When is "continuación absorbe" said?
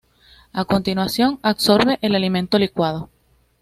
0.65-1.99